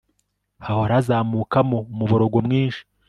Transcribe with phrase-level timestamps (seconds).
[0.65, 2.81] hahora hazamukamo umuborogo mwinshi